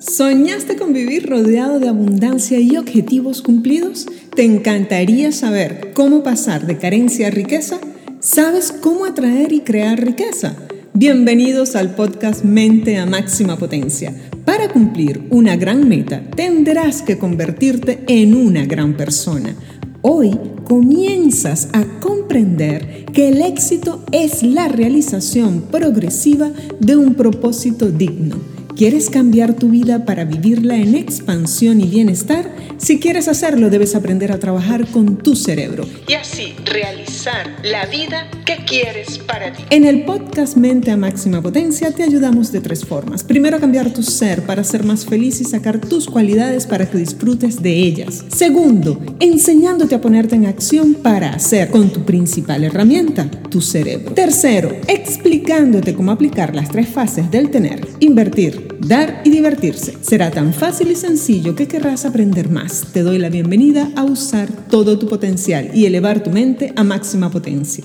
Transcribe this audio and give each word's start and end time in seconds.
¿Soñaste 0.00 0.76
con 0.76 0.94
vivir 0.94 1.28
rodeado 1.28 1.78
de 1.78 1.86
abundancia 1.86 2.58
y 2.58 2.78
objetivos 2.78 3.42
cumplidos? 3.42 4.06
¿Te 4.34 4.44
encantaría 4.44 5.30
saber 5.30 5.92
cómo 5.92 6.22
pasar 6.22 6.66
de 6.66 6.78
carencia 6.78 7.26
a 7.26 7.30
riqueza? 7.30 7.78
¿Sabes 8.18 8.72
cómo 8.72 9.04
atraer 9.04 9.52
y 9.52 9.60
crear 9.60 10.02
riqueza? 10.02 10.56
Bienvenidos 10.94 11.76
al 11.76 11.94
podcast 11.94 12.44
Mente 12.44 12.96
a 12.96 13.04
Máxima 13.04 13.58
Potencia. 13.58 14.14
Para 14.46 14.68
cumplir 14.72 15.26
una 15.28 15.56
gran 15.56 15.86
meta, 15.86 16.22
tendrás 16.34 17.02
que 17.02 17.18
convertirte 17.18 18.02
en 18.08 18.34
una 18.34 18.64
gran 18.64 18.96
persona. 18.96 19.54
Hoy 20.00 20.30
comienzas 20.64 21.68
a 21.74 21.84
comprender 22.00 23.04
que 23.12 23.28
el 23.28 23.42
éxito 23.42 24.02
es 24.12 24.42
la 24.42 24.66
realización 24.68 25.60
progresiva 25.70 26.50
de 26.80 26.96
un 26.96 27.16
propósito 27.16 27.90
digno 27.90 28.59
¿Quieres 28.80 29.10
cambiar 29.10 29.52
tu 29.52 29.68
vida 29.68 30.06
para 30.06 30.24
vivirla 30.24 30.74
en 30.74 30.94
expansión 30.94 31.82
y 31.82 31.86
bienestar? 31.86 32.50
Si 32.78 32.98
quieres 32.98 33.28
hacerlo, 33.28 33.68
debes 33.68 33.94
aprender 33.94 34.32
a 34.32 34.38
trabajar 34.38 34.86
con 34.86 35.18
tu 35.18 35.36
cerebro 35.36 35.84
y 36.08 36.14
así 36.14 36.54
realizar 36.64 37.58
la 37.62 37.84
vida 37.84 38.30
que 38.46 38.56
quieres 38.64 39.18
para 39.18 39.52
ti. 39.52 39.64
En 39.68 39.84
el 39.84 40.06
podcast 40.06 40.56
Mente 40.56 40.90
a 40.90 40.96
Máxima 40.96 41.42
Potencia 41.42 41.92
te 41.92 42.04
ayudamos 42.04 42.52
de 42.52 42.62
tres 42.62 42.86
formas. 42.86 43.22
Primero, 43.22 43.60
cambiar 43.60 43.92
tu 43.92 44.02
ser 44.02 44.46
para 44.46 44.64
ser 44.64 44.82
más 44.82 45.04
feliz 45.04 45.42
y 45.42 45.44
sacar 45.44 45.78
tus 45.78 46.06
cualidades 46.06 46.66
para 46.66 46.88
que 46.88 46.96
disfrutes 46.96 47.60
de 47.60 47.74
ellas. 47.74 48.24
Segundo, 48.28 48.98
enseñándote 49.20 49.94
a 49.94 50.00
ponerte 50.00 50.36
en 50.36 50.46
acción 50.46 50.94
para 50.94 51.34
hacer 51.34 51.68
con 51.68 51.92
tu 51.92 52.06
principal 52.06 52.64
herramienta, 52.64 53.30
tu 53.30 53.60
cerebro. 53.60 54.14
Tercero, 54.14 54.74
explicándote 54.88 55.94
cómo 55.94 56.12
aplicar 56.12 56.56
las 56.56 56.70
tres 56.70 56.88
fases 56.88 57.30
del 57.30 57.50
tener, 57.50 57.86
invertir, 58.00 58.69
dar 58.80 59.22
y 59.24 59.30
divertirse. 59.30 59.96
Será 60.00 60.30
tan 60.30 60.52
fácil 60.52 60.90
y 60.90 60.96
sencillo 60.96 61.54
que 61.54 61.68
querrás 61.68 62.04
aprender 62.04 62.48
más. 62.48 62.86
Te 62.92 63.02
doy 63.02 63.18
la 63.18 63.28
bienvenida 63.28 63.90
a 63.96 64.04
usar 64.04 64.48
todo 64.68 64.98
tu 64.98 65.08
potencial 65.08 65.70
y 65.74 65.86
elevar 65.86 66.22
tu 66.22 66.30
mente 66.30 66.72
a 66.76 66.84
máxima 66.84 67.30
potencia. 67.30 67.84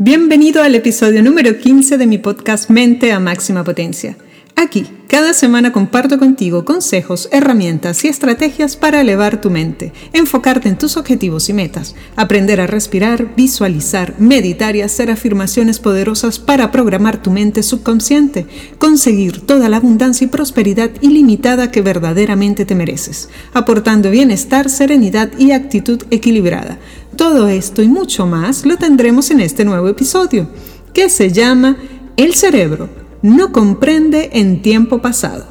Bienvenido 0.00 0.62
al 0.62 0.74
episodio 0.74 1.22
número 1.22 1.58
15 1.58 1.98
de 1.98 2.06
mi 2.06 2.18
podcast 2.18 2.70
Mente 2.70 3.10
a 3.10 3.18
Máxima 3.18 3.64
Potencia. 3.64 4.16
Aquí, 4.60 4.88
cada 5.06 5.34
semana 5.34 5.70
comparto 5.70 6.18
contigo 6.18 6.64
consejos, 6.64 7.28
herramientas 7.30 8.04
y 8.04 8.08
estrategias 8.08 8.74
para 8.76 9.00
elevar 9.00 9.40
tu 9.40 9.50
mente, 9.50 9.92
enfocarte 10.12 10.68
en 10.68 10.76
tus 10.76 10.96
objetivos 10.96 11.48
y 11.48 11.52
metas, 11.52 11.94
aprender 12.16 12.60
a 12.60 12.66
respirar, 12.66 13.36
visualizar, 13.36 14.16
meditar 14.18 14.74
y 14.74 14.82
hacer 14.82 15.12
afirmaciones 15.12 15.78
poderosas 15.78 16.40
para 16.40 16.72
programar 16.72 17.22
tu 17.22 17.30
mente 17.30 17.62
subconsciente, 17.62 18.48
conseguir 18.80 19.46
toda 19.46 19.68
la 19.68 19.76
abundancia 19.76 20.24
y 20.24 20.28
prosperidad 20.28 20.90
ilimitada 21.02 21.70
que 21.70 21.80
verdaderamente 21.80 22.64
te 22.64 22.74
mereces, 22.74 23.28
aportando 23.54 24.10
bienestar, 24.10 24.68
serenidad 24.68 25.30
y 25.38 25.52
actitud 25.52 26.02
equilibrada. 26.10 26.80
Todo 27.14 27.46
esto 27.46 27.80
y 27.80 27.86
mucho 27.86 28.26
más 28.26 28.66
lo 28.66 28.76
tendremos 28.76 29.30
en 29.30 29.38
este 29.38 29.64
nuevo 29.64 29.86
episodio, 29.86 30.50
que 30.92 31.08
se 31.10 31.30
llama 31.30 31.76
El 32.16 32.34
cerebro 32.34 33.06
no 33.22 33.52
comprende 33.52 34.30
en 34.34 34.62
tiempo 34.62 34.98
pasado. 35.00 35.46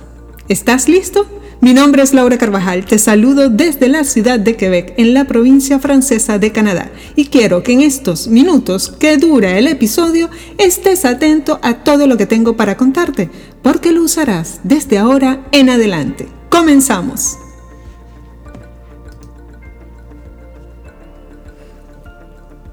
¿Estás 0.47 0.87
listo? 0.87 1.25
Mi 1.59 1.73
nombre 1.73 2.03
es 2.03 2.13
Laura 2.13 2.37
Carvajal, 2.37 2.85
te 2.85 2.99
saludo 2.99 3.49
desde 3.49 3.87
la 3.87 4.03
ciudad 4.03 4.39
de 4.39 4.55
Quebec, 4.55 4.93
en 4.97 5.15
la 5.15 5.25
provincia 5.25 5.79
francesa 5.79 6.37
de 6.37 6.51
Canadá, 6.51 6.91
y 7.15 7.25
quiero 7.25 7.63
que 7.63 7.73
en 7.73 7.81
estos 7.81 8.27
minutos 8.27 8.93
que 8.99 9.17
dura 9.17 9.57
el 9.57 9.67
episodio 9.67 10.29
estés 10.59 11.03
atento 11.03 11.59
a 11.63 11.83
todo 11.83 12.05
lo 12.05 12.15
que 12.15 12.27
tengo 12.27 12.55
para 12.55 12.77
contarte, 12.77 13.31
porque 13.63 13.91
lo 13.91 14.03
usarás 14.03 14.59
desde 14.63 14.99
ahora 14.99 15.47
en 15.51 15.71
adelante. 15.71 16.27
Comenzamos. 16.49 17.37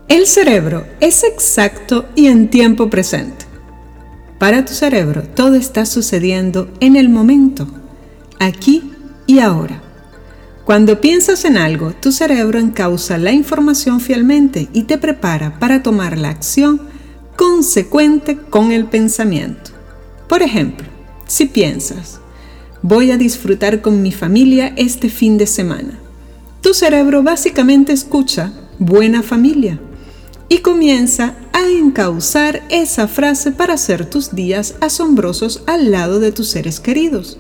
El 0.06 0.26
cerebro 0.26 0.86
es 1.00 1.24
exacto 1.24 2.04
y 2.14 2.26
en 2.26 2.50
tiempo 2.50 2.90
presente. 2.90 3.43
Para 4.38 4.64
tu 4.64 4.72
cerebro 4.72 5.22
todo 5.22 5.54
está 5.54 5.86
sucediendo 5.86 6.70
en 6.80 6.96
el 6.96 7.08
momento, 7.08 7.66
aquí 8.38 8.90
y 9.26 9.38
ahora. 9.38 9.82
Cuando 10.64 11.00
piensas 11.00 11.44
en 11.44 11.58
algo, 11.58 11.92
tu 11.92 12.10
cerebro 12.10 12.58
encausa 12.58 13.18
la 13.18 13.32
información 13.32 14.00
fielmente 14.00 14.68
y 14.72 14.84
te 14.84 14.98
prepara 14.98 15.58
para 15.58 15.82
tomar 15.82 16.18
la 16.18 16.30
acción 16.30 16.80
consecuente 17.36 18.38
con 18.38 18.72
el 18.72 18.86
pensamiento. 18.86 19.72
Por 20.28 20.42
ejemplo, 20.42 20.86
si 21.26 21.46
piensas, 21.46 22.20
voy 22.82 23.10
a 23.10 23.18
disfrutar 23.18 23.82
con 23.82 24.02
mi 24.02 24.12
familia 24.12 24.72
este 24.76 25.10
fin 25.10 25.36
de 25.36 25.46
semana, 25.46 25.98
tu 26.64 26.72
cerebro 26.72 27.22
básicamente 27.22 27.92
escucha 27.92 28.50
buena 28.78 29.22
familia 29.22 29.78
y 30.48 30.60
comienza 30.60 31.34
a 31.54 31.66
encauzar 31.66 32.62
esa 32.68 33.08
frase 33.08 33.52
para 33.52 33.74
hacer 33.74 34.04
tus 34.04 34.34
días 34.34 34.74
asombrosos 34.80 35.62
al 35.66 35.90
lado 35.90 36.20
de 36.20 36.32
tus 36.32 36.48
seres 36.48 36.80
queridos. 36.80 37.38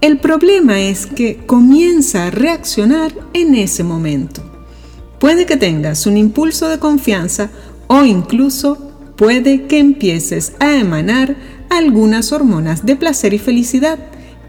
El 0.00 0.18
problema 0.18 0.80
es 0.80 1.06
que 1.06 1.38
comienza 1.46 2.26
a 2.26 2.30
reaccionar 2.30 3.12
en 3.32 3.54
ese 3.54 3.82
momento. 3.82 4.42
Puede 5.18 5.46
que 5.46 5.56
tengas 5.56 6.06
un 6.06 6.16
impulso 6.16 6.68
de 6.68 6.78
confianza 6.78 7.50
o 7.88 8.04
incluso 8.04 8.92
puede 9.16 9.66
que 9.66 9.78
empieces 9.78 10.52
a 10.60 10.76
emanar 10.76 11.36
algunas 11.70 12.32
hormonas 12.32 12.84
de 12.86 12.96
placer 12.96 13.34
y 13.34 13.38
felicidad 13.38 13.98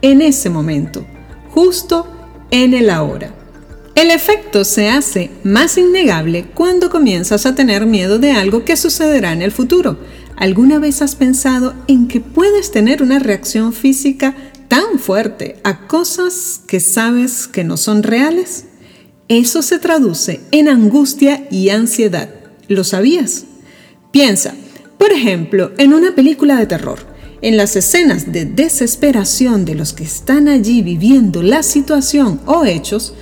en 0.01 0.21
ese 0.21 0.49
momento, 0.49 1.05
justo 1.49 2.07
en 2.51 2.73
el 2.73 2.89
ahora. 2.89 3.40
El 3.93 4.09
efecto 4.09 4.63
se 4.63 4.89
hace 4.89 5.31
más 5.43 5.77
innegable 5.77 6.45
cuando 6.53 6.89
comienzas 6.89 7.45
a 7.45 7.55
tener 7.55 7.85
miedo 7.85 8.19
de 8.19 8.31
algo 8.31 8.63
que 8.63 8.77
sucederá 8.77 9.33
en 9.33 9.41
el 9.41 9.51
futuro. 9.51 9.99
¿Alguna 10.37 10.79
vez 10.79 11.01
has 11.01 11.15
pensado 11.15 11.75
en 11.87 12.07
que 12.07 12.21
puedes 12.21 12.71
tener 12.71 13.03
una 13.03 13.19
reacción 13.19 13.73
física 13.73 14.33
tan 14.69 14.97
fuerte 14.97 15.57
a 15.63 15.87
cosas 15.87 16.61
que 16.67 16.79
sabes 16.79 17.47
que 17.47 17.65
no 17.65 17.75
son 17.75 18.01
reales? 18.01 18.65
Eso 19.27 19.61
se 19.61 19.77
traduce 19.77 20.39
en 20.51 20.69
angustia 20.69 21.47
y 21.51 21.69
ansiedad. 21.69 22.29
¿Lo 22.69 22.85
sabías? 22.85 23.43
Piensa, 24.11 24.55
por 24.97 25.11
ejemplo, 25.11 25.73
en 25.77 25.93
una 25.93 26.15
película 26.15 26.55
de 26.55 26.65
terror. 26.65 26.99
En 27.41 27.57
las 27.57 27.75
escenas 27.75 28.31
de 28.31 28.45
desesperación 28.45 29.65
de 29.65 29.75
los 29.75 29.93
que 29.93 30.03
están 30.03 30.47
allí 30.47 30.81
viviendo 30.81 31.43
la 31.43 31.63
situación 31.63 32.39
o 32.45 32.65
hechos, 32.65 33.13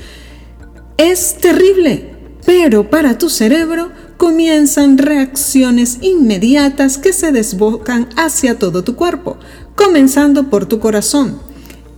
es 0.99 1.35
terrible, 1.35 2.11
pero 2.45 2.89
para 2.89 3.17
tu 3.17 3.29
cerebro 3.29 3.89
comienzan 4.17 4.97
reacciones 4.97 5.99
inmediatas 6.01 6.97
que 6.97 7.13
se 7.13 7.31
desbocan 7.31 8.09
hacia 8.17 8.59
todo 8.59 8.83
tu 8.83 8.97
cuerpo, 8.97 9.37
comenzando 9.75 10.49
por 10.49 10.65
tu 10.65 10.79
corazón. 10.81 11.39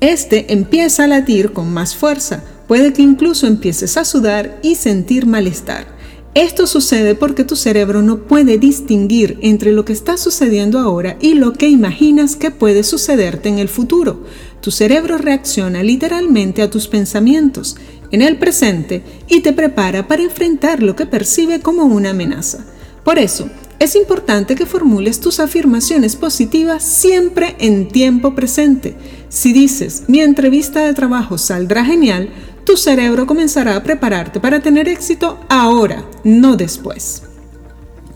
Este 0.01 0.53
empieza 0.53 1.05
a 1.05 1.07
latir 1.07 1.51
con 1.51 1.73
más 1.73 1.95
fuerza, 1.95 2.43
puede 2.67 2.93
que 2.93 3.01
incluso 3.01 3.47
empieces 3.47 3.97
a 3.97 4.05
sudar 4.05 4.59
y 4.61 4.75
sentir 4.75 5.25
malestar. 5.25 5.87
Esto 6.35 6.67
sucede 6.67 7.15
porque 7.15 7.43
tu 7.43 7.55
cerebro 7.55 8.03
no 8.03 8.19
puede 8.25 8.59
distinguir 8.59 9.39
entre 9.41 9.71
lo 9.71 9.83
que 9.83 9.93
está 9.93 10.15
sucediendo 10.15 10.77
ahora 10.79 11.17
y 11.19 11.33
lo 11.33 11.53
que 11.53 11.67
imaginas 11.67 12.35
que 12.35 12.51
puede 12.51 12.83
sucederte 12.83 13.49
en 13.49 13.57
el 13.57 13.67
futuro. 13.67 14.23
Tu 14.61 14.69
cerebro 14.69 15.17
reacciona 15.17 15.81
literalmente 15.81 16.61
a 16.61 16.69
tus 16.69 16.87
pensamientos 16.87 17.75
en 18.11 18.21
el 18.21 18.37
presente 18.37 19.03
y 19.27 19.41
te 19.41 19.53
prepara 19.53 20.07
para 20.07 20.23
enfrentar 20.23 20.83
lo 20.83 20.95
que 20.95 21.05
percibe 21.05 21.59
como 21.59 21.85
una 21.85 22.11
amenaza. 22.11 22.65
Por 23.03 23.17
eso, 23.17 23.49
es 23.79 23.95
importante 23.95 24.53
que 24.55 24.67
formules 24.67 25.19
tus 25.19 25.39
afirmaciones 25.39 26.15
positivas 26.15 26.83
siempre 26.83 27.55
en 27.57 27.87
tiempo 27.87 28.35
presente. 28.35 28.95
Si 29.29 29.53
dices, 29.53 30.03
mi 30.07 30.21
entrevista 30.21 30.85
de 30.85 30.93
trabajo 30.93 31.39
saldrá 31.39 31.83
genial, 31.83 32.29
tu 32.63 32.77
cerebro 32.77 33.25
comenzará 33.25 33.75
a 33.75 33.81
prepararte 33.81 34.39
para 34.39 34.59
tener 34.59 34.87
éxito 34.87 35.39
ahora, 35.49 36.05
no 36.23 36.57
después. 36.57 37.23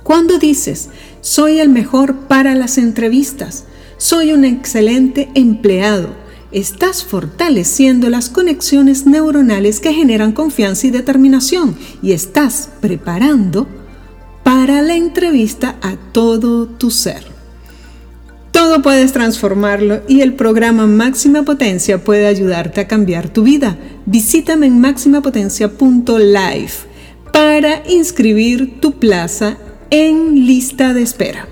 Cuando 0.03 0.37
dices, 0.37 0.89
soy 1.21 1.59
el 1.59 1.69
mejor 1.69 2.27
para 2.27 2.53
las 2.53 2.77
entrevistas, 2.77 3.65
soy 3.97 4.33
un 4.33 4.45
excelente 4.45 5.29
empleado, 5.33 6.09
estás 6.55 7.03
fortaleciendo 7.03 8.09
las 8.09 8.29
conexiones 8.29 9.05
neuronales 9.05 9.81
que 9.81 9.93
generan 9.93 10.31
confianza 10.31 10.87
y 10.87 10.91
determinación 10.91 11.75
y 12.01 12.13
estás 12.13 12.69
preparando 12.79 13.67
para 14.41 14.81
la 14.81 14.95
entrevista 14.95 15.75
a 15.81 15.97
todo 16.13 16.65
tu 16.67 16.91
ser. 16.91 17.25
Todo 18.51 18.81
puedes 18.81 19.11
transformarlo 19.11 19.99
y 20.07 20.21
el 20.21 20.35
programa 20.35 20.87
Máxima 20.87 21.43
Potencia 21.43 22.01
puede 22.01 22.25
ayudarte 22.25 22.79
a 22.79 22.87
cambiar 22.87 23.27
tu 23.27 23.43
vida. 23.43 23.77
Visítame 24.05 24.67
en 24.67 24.79
máximapotencia.live 24.79 26.71
para 27.33 27.83
inscribir 27.89 28.79
tu 28.79 28.93
plaza 28.93 29.57
en 29.89 30.45
lista 30.45 30.93
de 30.93 31.01
espera. 31.01 31.49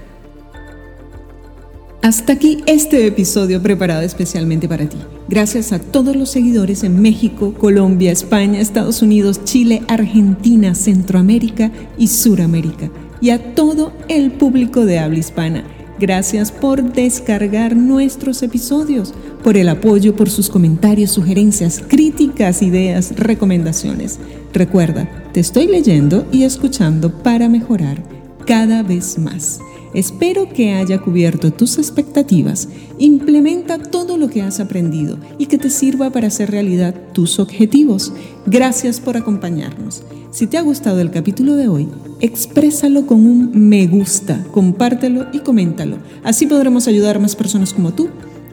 Hasta 2.03 2.33
aquí 2.33 2.57
este 2.65 3.07
episodio 3.07 3.63
preparado 3.63 4.01
especialmente 4.01 4.67
para 4.67 4.89
ti. 4.89 4.97
Gracias 5.29 5.71
a 5.71 5.79
todos 5.79 6.17
los 6.17 6.31
seguidores 6.31 6.83
en 6.83 7.01
México, 7.01 7.53
Colombia, 7.53 8.11
España, 8.11 8.59
Estados 8.59 9.01
Unidos, 9.01 9.45
Chile, 9.45 9.83
Argentina, 9.87 10.75
Centroamérica 10.75 11.71
y 11.97 12.09
Suramérica. 12.09 12.91
Y 13.21 13.29
a 13.29 13.55
todo 13.55 13.93
el 14.09 14.33
público 14.33 14.83
de 14.83 14.99
habla 14.99 15.19
hispana. 15.19 15.63
Gracias 15.97 16.51
por 16.51 16.83
descargar 16.91 17.77
nuestros 17.77 18.43
episodios, 18.43 19.13
por 19.41 19.55
el 19.55 19.69
apoyo, 19.69 20.13
por 20.13 20.29
sus 20.29 20.49
comentarios, 20.49 21.11
sugerencias, 21.11 21.81
críticas, 21.87 22.61
ideas, 22.61 23.15
recomendaciones. 23.15 24.19
Recuerda, 24.51 25.09
te 25.31 25.39
estoy 25.39 25.67
leyendo 25.67 26.27
y 26.33 26.43
escuchando 26.43 27.23
para 27.23 27.47
mejorar 27.47 28.03
cada 28.45 28.83
vez 28.83 29.17
más. 29.17 29.61
Espero 29.93 30.49
que 30.49 30.73
haya 30.73 30.99
cubierto 30.99 31.51
tus 31.51 31.77
expectativas. 31.77 32.69
Implementa 32.97 33.77
todo 33.77 34.17
lo 34.17 34.29
que 34.29 34.41
has 34.41 34.59
aprendido 34.59 35.17
y 35.37 35.45
que 35.45 35.57
te 35.57 35.69
sirva 35.69 36.09
para 36.09 36.27
hacer 36.27 36.51
realidad 36.51 36.95
tus 37.13 37.39
objetivos. 37.39 38.13
Gracias 38.45 38.99
por 38.99 39.17
acompañarnos. 39.17 40.03
Si 40.31 40.47
te 40.47 40.57
ha 40.57 40.61
gustado 40.61 40.99
el 40.99 41.11
capítulo 41.11 41.55
de 41.55 41.67
hoy, 41.67 41.87
exprésalo 42.19 43.05
con 43.05 43.25
un 43.25 43.51
me 43.53 43.85
gusta, 43.85 44.43
compártelo 44.51 45.27
y 45.31 45.39
coméntalo. 45.39 45.97
Así 46.23 46.47
podremos 46.47 46.87
ayudar 46.87 47.17
a 47.17 47.19
más 47.19 47.35
personas 47.35 47.73
como 47.73 47.93
tú. 47.93 48.09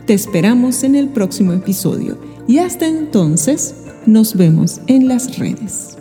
Te 0.06 0.12
esperamos 0.12 0.82
en 0.82 0.94
el 0.94 1.08
próximo 1.08 1.52
episodio 1.52 2.18
y 2.46 2.58
hasta 2.58 2.86
entonces 2.86 3.74
nos 4.06 4.34
vemos 4.34 4.80
en 4.88 5.08
las 5.08 5.38
redes. 5.38 5.99